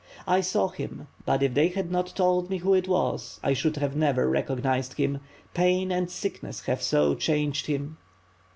[0.25, 3.79] "I saw him; but if they had not told me who it was, I should
[3.79, 5.19] not have recognized him.
[5.53, 7.99] Pain and sickness have so changed him."